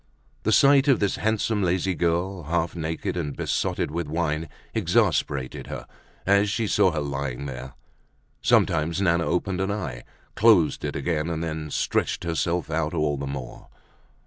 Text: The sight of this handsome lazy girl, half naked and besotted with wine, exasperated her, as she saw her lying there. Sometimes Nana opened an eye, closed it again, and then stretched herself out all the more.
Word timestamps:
The 0.41 0.51
sight 0.51 0.87
of 0.87 0.99
this 0.99 1.17
handsome 1.17 1.61
lazy 1.61 1.93
girl, 1.93 2.45
half 2.45 2.75
naked 2.75 3.15
and 3.15 3.35
besotted 3.37 3.91
with 3.91 4.07
wine, 4.07 4.49
exasperated 4.73 5.67
her, 5.67 5.85
as 6.25 6.49
she 6.49 6.65
saw 6.65 6.89
her 6.89 7.01
lying 7.01 7.45
there. 7.45 7.73
Sometimes 8.41 8.99
Nana 8.99 9.25
opened 9.27 9.61
an 9.61 9.69
eye, 9.71 10.01
closed 10.33 10.83
it 10.83 10.95
again, 10.95 11.29
and 11.29 11.43
then 11.43 11.69
stretched 11.69 12.23
herself 12.23 12.71
out 12.71 12.95
all 12.95 13.15
the 13.17 13.27
more. 13.27 13.67